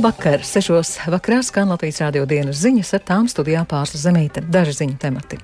[0.00, 0.40] Labvakar!
[0.40, 4.40] Sešos vakarā skan Latvijas rādio dienas ziņas ar tām studijā pārsla zemīte.
[4.40, 5.36] Daži ziņu temati.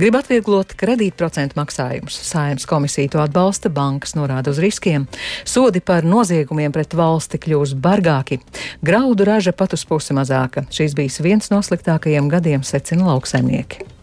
[0.00, 2.16] Grib atvieglot kredītprocentu maksājumus.
[2.26, 5.06] Sājums komisija to atbalsta, bankas norāda uz riskiem.
[5.46, 8.40] Sodi par noziegumiem pret valsti kļūs bargāki.
[8.82, 10.66] Graudu raža pat uz pusi mazāka.
[10.74, 13.99] Šīs bijis viens no sliktākajiem gadiem, secina lauksaimnieki.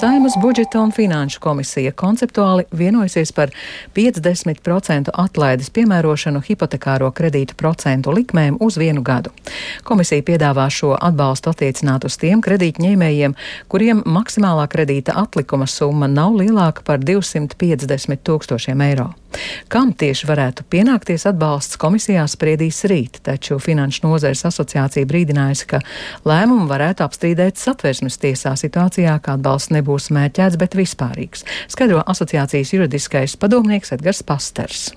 [0.00, 3.50] Saimas budžeta un finanšu komisija konceptuāli vienojusies par
[3.96, 9.32] 50% atlaides piemērošanu hipotekāro kredītu procentu likmēm uz vienu gadu.
[9.82, 13.34] Komisija piedāvā šo atbalstu attiecināt uz tiem kredītņēmējiem,
[13.66, 19.10] kuriem maksimālā kredīta atlikuma summa nav lielāka par 250 tūkstošiem eiro.
[19.68, 25.82] Kam tieši varētu pienākties atbalsts komisijā spriedīs rīt, taču Finanšu nozares asociācija brīdinājusi, ka
[26.28, 33.36] lēmumu varētu apstrīdēt satversmes tiesā situācijā, ka atbalsts nebūs mērķēts, bet vispārīgs, skaidro asociācijas juridiskais
[33.40, 34.88] padomnieks Edgars Pasters.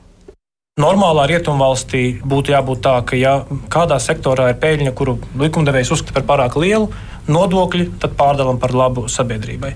[0.80, 3.33] Normālā rietumvalstī būtu jābūt tā, ka, ja
[3.67, 6.86] kādā sektorā ir peļņa, kuru likumdevējs uzskata par pārāk lielu,
[7.27, 9.73] nodokļi, tad pārdalām par labu sabiedrībai.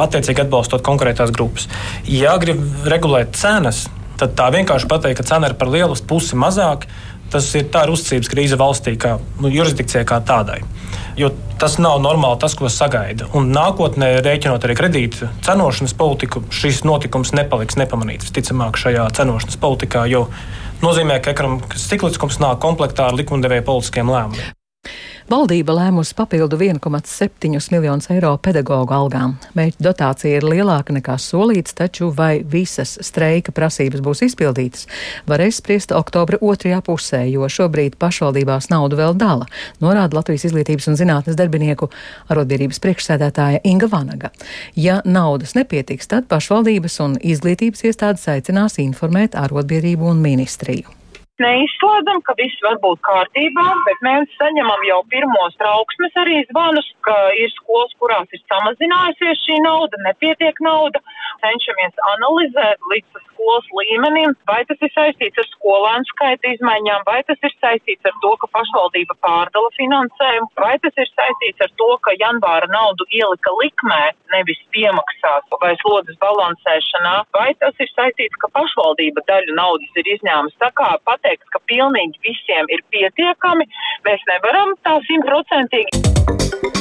[0.00, 1.68] Attiecīgi atbalstot konkrētās grupas.
[2.08, 3.84] Ja grib regulēt cenas,
[4.18, 6.88] tad tā vienkārši pateikt, ka cena ir par lielu, pusi mazāk,
[7.32, 10.62] tas ir tā ir uzticības krīze valstī, kā nu, jurisdikcijai kā tādai
[11.18, 13.28] jo tas nav normāli tas, ko sagaida.
[13.36, 18.28] Un nākotnē, rēķinot arī kredītu cenošanas politiku, šis notikums nepaliks nepamanīts.
[18.28, 20.28] Visticamāk, šajā cenošanas politikā jau
[20.84, 24.57] nozīmē, ka ekonomikas cikliskums nāk komplektā ar likumdevēja politiskiem lēmumiem.
[25.28, 29.34] Valdība lēmusi papildu 1,7 miljonus eiro pedagoģu algām.
[29.58, 34.86] Mērķa dotācija ir lielāka nekā solīts, taču vai visas streika prasības būs izpildītas,
[35.28, 39.44] varēs spriest oktobra otrajā pusē, jo šobrīd pašvaldībās naudu vēl dala,
[39.84, 41.90] norāda Latvijas izglītības un zinātnes darbinieku
[42.32, 44.32] arotbiedrības priekšsēdētāja Inga Vanaga.
[44.80, 50.97] Ja naudas nepietiks, tad pašvaldības un izglītības iestādes aicinās informēt arotbiedrību un ministriju
[51.42, 57.16] neizslēdzam, ka viss var būt kārtībā, bet mēs saņemam jau pirmos trauksmes arī zvanus, ka
[57.38, 61.02] ir skolas, kurās ir samazinājusies šī nauda, nepietiek nauda.
[61.42, 67.38] Cenšamies analizēt līdz skolas līmenim, vai tas ir saistīts ar skolēnu skaita izmaiņām, vai tas
[67.46, 72.16] ir saistīts ar to, ka pašvaldība pārdala finansējumu, vai tas ir saistīts ar to, ka
[72.18, 74.02] janvāra naudu ielika likmē,
[74.34, 80.58] nevis piemaksās vai slodzes balansēšanā, vai tas ir saistīts, ka pašvaldība daļu naudas ir izņēmusi.
[80.62, 80.90] Tā kā
[81.28, 83.68] pateikt, ka pilnīgi visiem ir pietiekami,
[84.08, 86.77] mēs nevaram tā simtprocentīgi.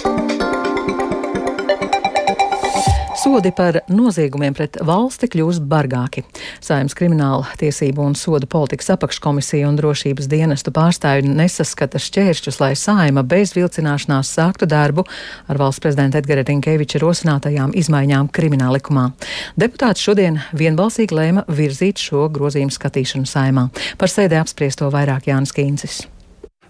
[3.28, 6.22] Sodi par noziegumiem pret valsti kļūs bargāki.
[6.64, 13.26] Saimnes krimināla tiesību un sodu politikas apakškomisija un drošības dienestu pārstāvju nesaskata šķēršļus, lai saima
[13.28, 15.04] bez vilcināšanās sāktu darbu
[15.52, 19.10] ar valsts prezidenta Edgara Rinkeviča rosinātajām izmaiņām krimināla likumā.
[19.60, 23.68] Deputāti šodien vienbalsīgi lēma virzīt šo grozījumu skatīšanu saimā.
[24.00, 26.06] Par sēdē apspriesto vairāk Jānis Kīncis.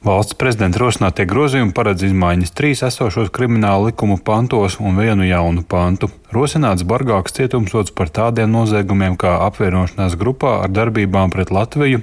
[0.05, 6.11] Valsts prezidenta rosinātie grozījumi paredz izmaiņas trīs esošos krimināla likumu pantos un vienu jaunu pantu.
[6.27, 12.01] Rosināts bargāks cietumsots par tādiem noziegumiem kā apvienošanās grupā ar darbībām pret Latviju,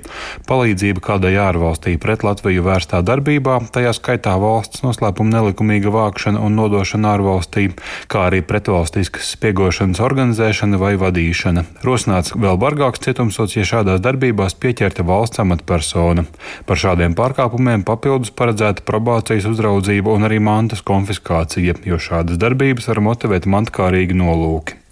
[0.49, 7.13] palīdzība kādai ārvalstī pret Latviju vērstā darbībā, tajā skaitā valsts noslēpuma nelikumīga vākšana un nodošana
[7.19, 7.67] ārvalstī,
[8.09, 11.67] kā arī pretvalstiskas spiegošanas organizēšana vai vadīšana.
[11.85, 16.25] Rosināts vēl bargāks cietumsots, ja šādās darbībās pieķerta valsts amatpersona.
[16.65, 23.03] Par šādiem pārkāpumiem papildus paredzēta probācijas uzraudzība un arī mantas konfiskācija, jo šādas darbības var
[23.11, 24.84] motivēt mantkārīgi nolūki.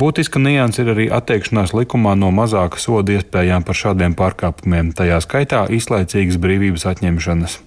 [0.00, 5.66] Būtiska nianses ir arī atteikšanās likumā no mazāka soda iespējām par šādiem pārkāpumiem, tajā skaitā
[5.72, 7.60] izlaicīgas brīvības atņemšanas.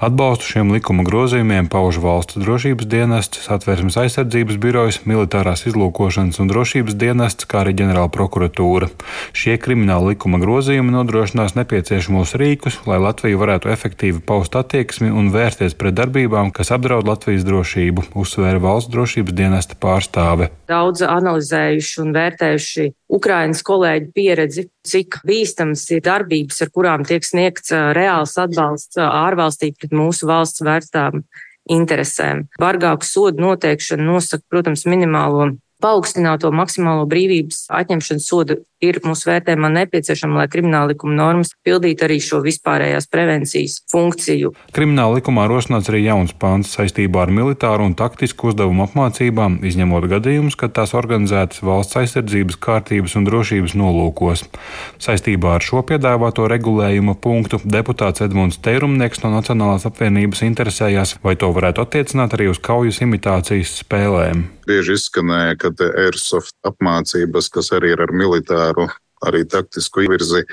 [0.00, 6.96] Atbalstu šiem likuma grozījumiem pauž valsts drošības dienests, satversmes aizsardzības birojas, militārās izlūkošanas un drošības
[6.96, 8.88] dienests, kā arī ģenerāla prokuratūra.
[9.36, 15.76] Šie krimināla likuma grozījumi nodrošinās nepieciešamos rīkus, lai Latvija varētu efektīvi paust attieksmi un vērsties
[15.76, 20.48] pret darbībām, kas apdraud Latvijas drošību, uzsvēra valsts drošības dienesta pārstāve.
[20.70, 27.72] Daudz analizējuši un vērtējuši Ukrainas kolēģu pieredzi, cik bīstams ir darbības, ar kurām tiek sniegts
[27.96, 31.24] reāls atbalsts ārvalstī pret mūsu valsts vērstām
[31.70, 32.48] interesēm.
[32.60, 40.40] Bargāku sodu noteikšana nosaka, protams, minimālo paaugstināto maksimālo brīvības atņemšanas sodu ir mūsu vērtējumā nepieciešama,
[40.40, 44.54] lai krimināla likuma normas pildītu arī šo vispārējās prevencijas funkciju.
[44.76, 50.56] Krimināla likumā rosināts arī jauns pāns saistībā ar militāru un taktisku uzdevumu apmācībām, izņemot gadījumus,
[50.60, 54.46] kad tās organizētas valsts aizsardzības, kārtības un drošības nolūkos.
[55.00, 61.52] Saistībā ar šo piedāvāto regulējuma punktu deputāts Edmunds Teirumnieks no Nacionālās apvienības interesējās, vai to
[61.52, 64.48] varētu attiecināt arī uz kaujas imitācijas spēlēm.
[64.70, 68.88] Bieži izskanēja, ka airsoft apmācības, kas arī ir ar militāru
[69.26, 70.44] arī taktisku izvirzi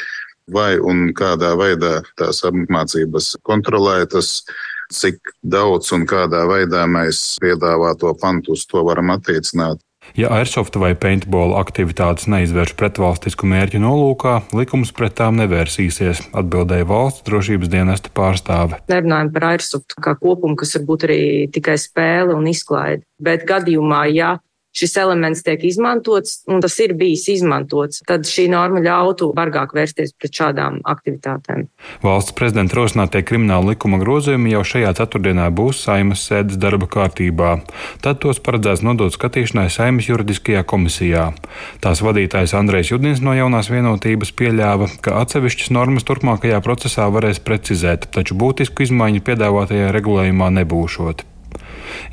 [0.52, 4.44] vai un kādā veidā tās apmācības kontrolētas
[4.94, 9.82] cik daudz un kādā veidā mēs piedāvāto pantu uz to varam attiecināt.
[10.16, 17.26] Ja airsoft vai paintball aktivitātes neizvērš pretvalstisku mērķu nolūkā, likums pret tām nevērsīsies, atbildēja valsts
[17.28, 18.80] drošības dienesta pārstāve.
[18.88, 21.22] Nerunājam par airsoft kā kopumu, kas var būt arī
[21.52, 23.04] tikai spēle un izklaide.
[23.20, 24.38] Bet gadījumā, ja
[24.78, 30.14] šis elements tiek izmantots, un tas ir bijis izmantots, tad šī norma ļautu bargāk vērsties
[30.18, 31.68] pret šādām aktivitātēm.
[32.06, 37.54] Valsts prezidenta rosinātie krimināla likuma grozījumi jau šajā ceturtdienā būs saimas sēdes darba kārtībā.
[38.06, 41.30] Tad tos paredzēts nodot skatīšanai saimas juridiskajā komisijā.
[41.84, 48.10] Tās vadītājs Andrejs Judins no jaunās vienotības pieļāva, ka atsevišķas normas turpmākajā procesā varēs precizēt,
[48.14, 51.26] taču būtisku izmaiņu piedāvātajā regulējumā nebūšot.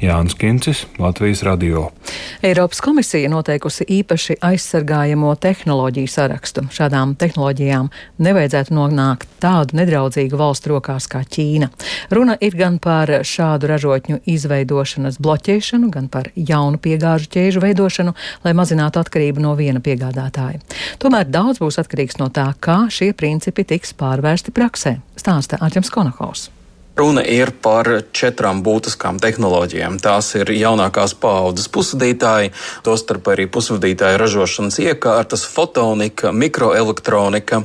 [0.03, 1.88] Jānis Kincis, Latvijas radio.
[2.43, 6.67] Eiropas komisija noteikusi īpaši aizsargājamo tehnoloģiju sarakstu.
[6.75, 7.91] Šādām tehnoloģijām
[8.25, 11.71] nevajadzētu nonākt tādu nedraudzīgu valstu rokās kā Ķīna.
[12.15, 18.56] Runa ir gan par šādu ražotņu izveidošanas bloķēšanu, gan par jaunu piegāžu ķēžu veidošanu, lai
[18.56, 20.62] mazinātu atkarību no viena piegādātāja.
[21.03, 26.50] Tomēr daudz būs atkarīgs no tā, kā šie principi tiks pārvērsti praksē, stāsta Arķems Konahaus.
[26.94, 29.96] Runa ir par četrām būtiskām tehnoloģijām.
[29.99, 32.52] Tās ir jaunākās paaudzes pusvadītāji,
[32.87, 37.64] tostarp arī pusvadītāju ražošanas iekārtas, fotonika, mikroelektronika,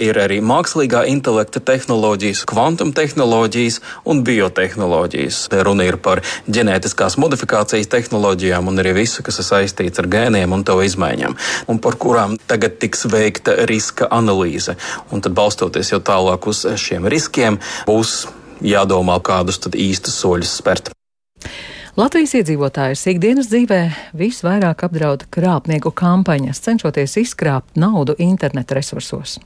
[0.00, 5.42] ir arī mākslīgā intelekta tehnoloģijas, kvantum tehnoloģijas un biotehnoloģijas.
[5.52, 10.56] Te runa ir par ģenētiskās modifikācijas tehnoloģijām un arī visu, kas ir saistīts ar gēniem
[10.56, 11.36] un to izmaiņām,
[11.68, 14.80] un par kurām tagad tiks veikta riska analīze.
[15.12, 18.22] Un tad balstoties jau tālāk uz šiem riskiem, būs
[18.62, 20.92] jādomā, kādus tad īstus soļus spērt.
[21.98, 23.78] Latvijas iedzīvotājus ikdienas dzīvē
[24.14, 29.40] visvairāk apdraud krāpnieku kampaņas, cenšoties izkrāpt naudu interneta resursos.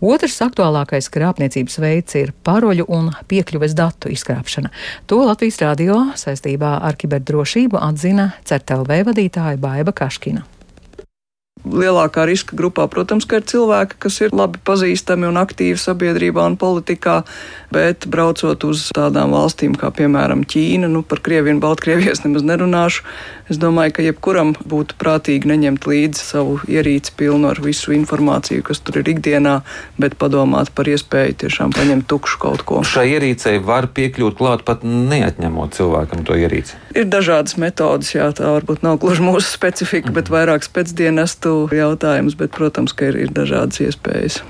[0.00, 4.72] Otrs aktuālākais krāpniecības veids ir paroļu un piekļuves datu izkrāpšana.
[5.12, 10.46] To Latvijas radio saistībā ar kiberdrošību atzina CERTLV vadītāja Baiva Kaškina.
[11.64, 17.20] Lielākā riska grupā, protams, ir cilvēki, kas ir labi pazīstami un aktīvi sabiedrībā un politikā,
[17.74, 22.46] bet braucot uz tādām valstīm kā, piemēram, Ķīna, nu par Krieviju un Baltkrieviju es nemaz
[22.46, 23.04] nerunāšu.
[23.50, 28.78] Es domāju, ka jebkuram būtu prātīgi neņemt līdzi savu ierīci pilnu ar visu informāciju, kas
[28.80, 29.56] tur ir ikdienā,
[29.98, 32.84] bet padomāt par iespēju tiešām paņemt tukšu kaut ko.
[32.86, 36.78] Šai ierīcei var piekļūt klāt pat neatņemot cilvēkam to ierīci.
[36.94, 42.36] Ir dažādas metodas, jā, tā varbūt nav gluži mūsu specifika, bet vairāk spēcdienestu būtu jautājums,
[42.38, 44.40] bet, protams, ka ir, ir dažādas iespējas.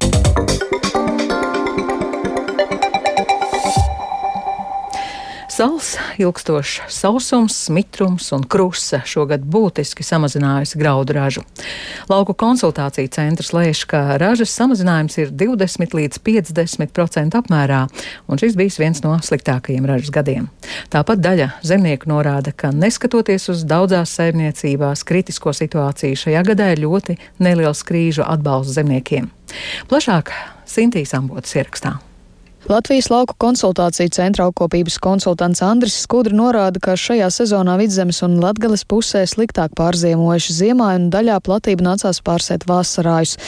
[5.61, 11.43] Sals, ilgstošs sausums, mitrums un krusa šogad būtiski samazinājusi graudu ražu.
[12.09, 17.83] Lauku konsultāciju centrs lēš, ka ražas samazinājums ir 20 līdz 50% apmērā,
[18.25, 20.49] un šis bijis viens no sliktākajiem ražas gadiem.
[20.89, 27.21] Tāpat daļa zemnieku norāda, ka neskatoties uz daudzās saimniecībās kritisko situāciju, šajā gadā ir ļoti
[27.37, 29.29] neliels krīžu atbalsts zemniekiem.
[29.93, 30.33] Plašāk
[30.65, 31.99] Sintīs Ambotas ierakstā.
[32.69, 38.85] Latvijas lauku konsultāciju centra augkopības konsultants Andris Skudri norāda, ka šajā sezonā vidzemes un latgales
[38.85, 43.39] pusē sliktāk pārziemojuši ziemā un daļā platība nācās pārsēt vasarājus.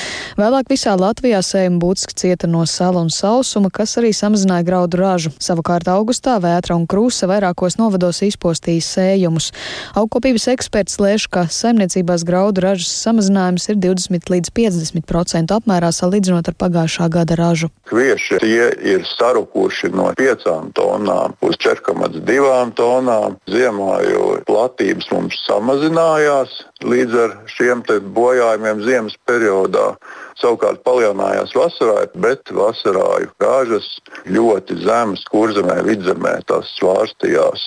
[0.41, 5.35] Vēlāk visā Latvijā sējuma būtiski cieta no sala un sausuma, kas arī samazināja graudu ražu.
[5.37, 9.51] Savukārt augustā vētra un krūsa vairākos novados izpostīja sējumus.
[9.93, 16.59] Augkopības eksperts lēš, ka saimniecībās graudu ražas samazinājums ir 20 līdz 50% apmērā salīdzinot ar
[16.65, 17.69] pagājušā gada ražu.
[17.93, 23.37] Kvieši tie ir ir sarukuši no 5 tonām uz 4,2 tonām.
[23.51, 29.93] Ziemā jau platības mums samazinājās līdz ar šiem bojājumiem ziemas periodā.
[30.41, 33.89] Savukārt palielinājās vasarā, bet vasarāju gāžas
[34.33, 37.67] ļoti zemas, kurzemē, vidzemē tās svārstījās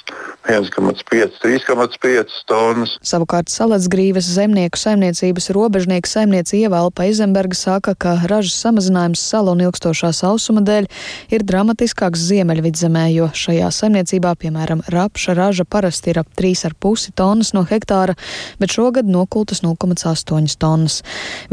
[0.49, 2.95] 1,5, 3,5 tonnas.
[3.05, 10.11] Savukārt salacgrīves zemnieku saimniecības robežnieku saimniece Ievalpa Izemberga saka, ka ražas samazinājums salu un ilgstošā
[10.15, 10.89] sausuma dēļ
[11.37, 17.65] ir dramatiskāks ziemeļvidzemē, jo šajā saimniecībā, piemēram, rapša raža parasti ir ap 3,5 tonnas no
[17.67, 18.17] hektāra,
[18.61, 21.01] bet šogad nokultas 0,8 tonnas.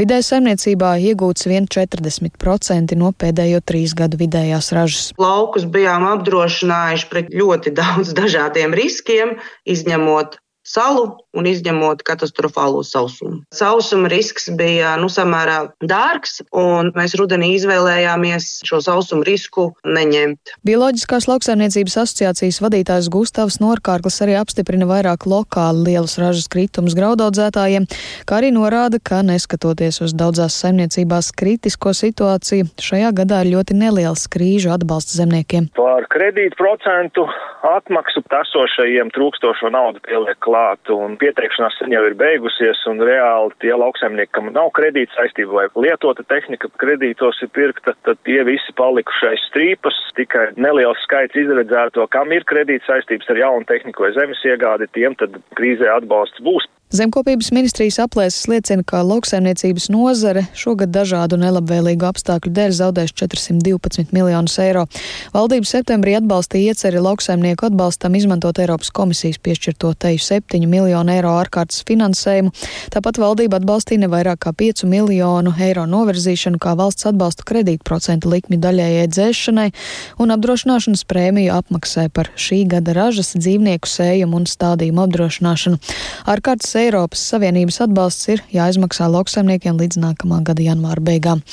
[0.00, 5.11] Vidēji saimniecībā iegūts vien 40% no pēdējo trīs gadu vidējās ražas.
[5.21, 9.37] Laukus bijām apdrošinājuši pret ļoti daudz dažādiem riskiem,
[9.69, 13.42] izņemot salu un izņemot katastrofālo sausumu.
[13.54, 20.54] Sausuma risks bija nu, samērā dārgs, un mēs rudenī izvēlējāmies šo sausumu risku neņemt.
[20.66, 27.88] Bioloģiskās lauksaimniecības asociācijas vadītājs Gustavs Norkārklis arī apstiprina vairāk lokāli lielus ražas kritumus graudaudzētājiem,
[28.28, 34.28] kā arī norāda, ka neskatoties uz daudzās saimniecībās kritisko situāciju, šajā gadā ir ļoti neliels
[34.33, 35.73] krīžu atbalsts zemniekiem.
[35.78, 37.26] Par kredītu procentu
[37.66, 43.73] atmaksu esošajiem trūkstošo naudu pieliek klāt, un pieteikšanās sen jau ir beigusies, un reāli tie
[43.73, 49.47] lauksaimnieki, kam nav kredīta saistība vai lietota tehnika kredītos ir pirkta, tad tie visi palikušais
[49.49, 54.91] strīpas, tikai neliels skaits izredzēto, kam ir kredīta saistības ar jaunu tehniku vai zemes iegādi,
[54.93, 56.69] tiem tad krīzē atbalsts būs.
[56.93, 64.59] Zemkopības ministrijas aplēses liecina, ka lauksaimniecības nozare šogad dažādu nelabvēlīgu apstākļu dēļ zaudēs 412 miljonus
[64.61, 64.83] eiro.
[65.33, 71.81] Valdība septembrī atbalstīja ieceri lauksaimnieku atbalstam izmantot Eiropas komisijas piešķirto teju 7 miljonu eiro ārkārtas
[71.89, 72.53] finansējumu.
[72.93, 78.61] Tāpat valdība atbalstīja ne vairāk kā 5 miljonu eiro novirzīšanu kā valsts atbalstu kredītprocentu likmi
[78.61, 79.67] daļējai dzēšanai
[80.21, 85.81] un apdrošināšanas prēmiju apmaksai par šī gada ražas, dzīvnieku sējumu un stādījumu apdrošināšanu.
[86.29, 91.45] Ārkārtas Eiropas Savienības atbalsts ir jāizmaksā lauksaimniekiem līdz nākamā gada janvāra beigām.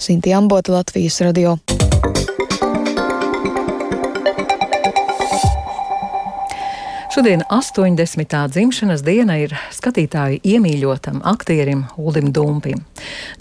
[0.00, 1.58] Sinti Ambota, Latvijas radio.
[7.18, 8.48] Šodien 80.
[8.48, 12.84] dzimšanas diena ir skatītāju iemīļotam aktierim Ulim Dumpim.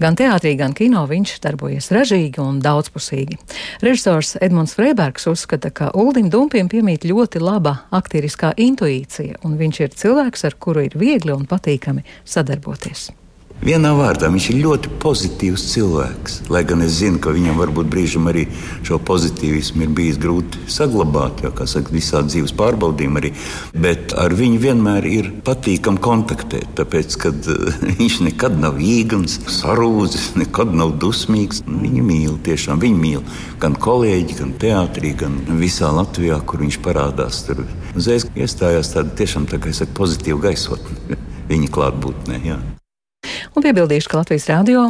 [0.02, 3.38] Gan teātrī, gan kino viņš darbojas ražīgi un daudzpusīgi.
[3.86, 9.94] Režisors Edmunds Freibergs uzskata, ka Ulim Dumpim piemīt ļoti laba aktieriskā intuīcija, un viņš ir
[10.02, 13.12] cilvēks, ar kuru ir viegli un patīkami sadarboties.
[13.58, 16.36] Vienā vārdā viņš ir ļoti pozitīvs cilvēks.
[16.54, 18.46] Lai gan es zinu, ka viņam varbūt brīžam arī
[18.86, 23.34] šo pozitīvismu ir bijis grūti saglabāt, jo, kā saka, visādi dzīves pārbaudījumi arī.
[23.74, 30.36] Bet ar viņu vienmēr ir patīkami kontaktēt, tāpēc, ka uh, viņš nekad nav īgans, sarūzis,
[30.38, 31.66] nekad nav dusmīgs.
[31.66, 33.28] Viņu mīl, tiešām viņu mīl
[33.60, 37.42] gan kolēģi, gan teātrī, gan visā Latvijā, kur viņš parādās.
[37.50, 37.66] Tur
[37.98, 41.18] uzreiz iestājās tāda tiešām tā, saku, pozitīva gaisotne
[41.52, 42.44] viņa klātbūtnē.
[42.54, 42.62] Jā.
[43.58, 44.82] Un piebildīšu, ka Latvijas radio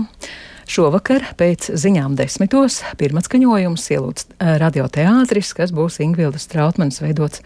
[0.68, 7.40] Šovakar pēc ziņām desmitos pirmatskaņojums ielūdz eh, radioteātris, kas būs Ingvildas Trautmanas veidots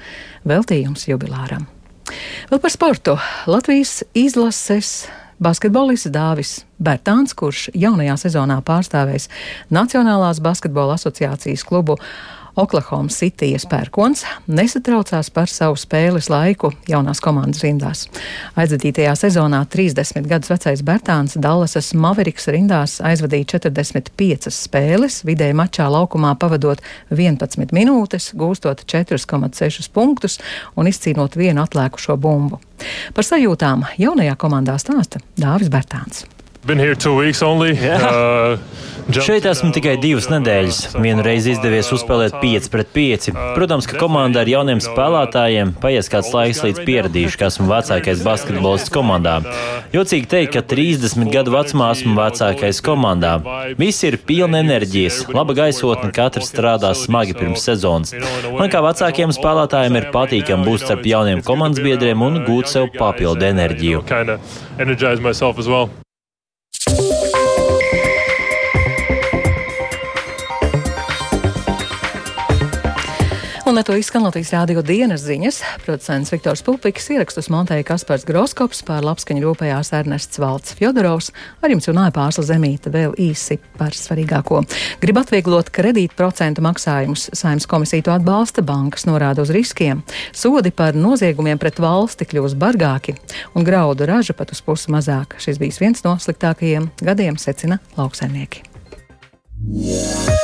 [0.49, 1.67] veltījums jubilāram.
[2.49, 3.19] Vēl par sportu.
[3.45, 9.29] Latvijas izlases basketbolists Dāvis Bērtāns, kurš jaunajā sezonā pārstāvēs
[9.69, 11.99] Nacionālās basketbola asociācijas klubu
[12.59, 18.07] Oklahoma City pērkons nesatraucās par savu spēles laiku jaunās komandas rindās.
[18.59, 26.33] Aizvadītajā sezonā 30 gadus vecais Bertāns Dallasas Maveriks rindās aizvadīja 45 spēles, vidēji mačā laukumā
[26.41, 30.39] pavadot 11 minūtes, gūstot 4,6 punktus
[30.75, 32.59] un izcīnot vienu atlēkušo bumbu.
[33.15, 36.25] Par sajūtām jaunajā komandā stāsta Dāvis Bertāns.
[37.81, 40.77] Uh, Šeit esmu tikai divas nedēļas.
[41.01, 43.31] Vienu reizi izdevies uzspēlēt 5 pret 5.
[43.55, 48.93] Protams, ka komanda ar jauniem spēlētājiem paies kāds laiks līdz pieradīšu, ka esmu vecākais basketbolists
[48.93, 49.39] komandā.
[49.95, 53.33] Jocīgi teikt, ka 30 gadu vecumā esmu vecākais komandā.
[53.79, 58.13] Visi ir pilni enerģijas, laba gaisotne, katrs strādā smagi pirms sezonas.
[58.53, 63.49] Man kā vecākiem spēlētājiem ir patīkami būt starp jauniem komandas biedriem un gūt sev papildu
[63.49, 64.05] enerģiju.
[73.81, 75.55] Ar to izskan Latvijas rādio dienas ziņas.
[75.81, 81.31] Producents Viktors Pupiks ierakstus montēja Kaspars Groskops, pār labskaņu rūpējās Ernests Valts Fjodorovs,
[81.65, 84.59] ar jums runāja pārsla zemīta vēl īsi par svarīgāko.
[85.01, 90.05] Grib atvieglot kredīt procentu maksājumus, saimnes komisija to atbalsta, bankas norāda uz riskiem.
[90.29, 93.17] Sodi par noziegumiem pret valsti kļūs bargāki,
[93.57, 95.39] un graudu raža pat uz pusi mazāk.
[95.41, 98.61] Šis bijis viens no sliktākajiem gadiem, secina lauksaimnieki.
[99.71, 100.40] Yeah.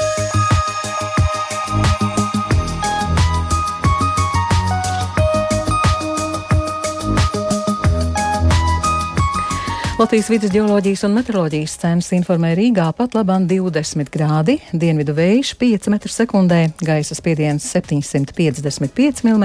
[10.08, 15.90] Latvijas vidus geoloģijas un meteoroloģijas centrs informē Rīgā pat labāk 20 grādi, dienvidu vējš 5
[15.92, 19.44] m2, gaisa spiediens 755 mm,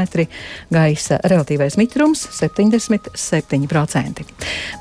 [0.70, 4.22] gaisa relatīvais mitrums 77%.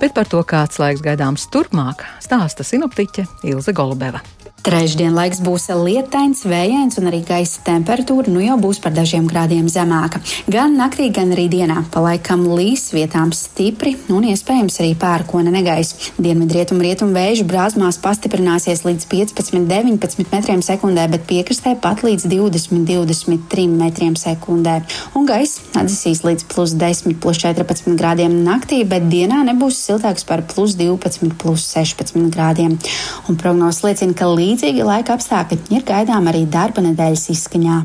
[0.03, 4.21] Bet par to, kāds laiks gaidāms turpmāk, stāsta sinoptiķe Ilze Golubeva.
[4.61, 9.65] Trešdien laiks būs lietains, vējains un arī gaisa temperatūra nu jau būs par dažiem grādiem
[9.65, 10.19] zemāka.
[10.53, 15.95] Gan naktī, gan arī dienā palaikam līs vietām stipri un iespējams arī pērkona negais.
[16.21, 24.13] Dienvidrietumu rietumu vēju brāzmās pastiprināsies līdz 15-19 metriem sekundē, bet piekrastē pat līdz 20-23 metriem
[24.13, 24.77] sekundē.
[25.17, 30.45] Un gaisa atdzisīs līdz plus 10, plus 14 grādiem naktī, bet dienā nebūs siltāks par
[30.45, 32.77] plus 12, plus 16 grādiem.
[33.25, 37.77] Un prognozes liecina, ka līdz Līdzīgi laika apstākļi ir gaidām arī darba nedēļas izskaņā.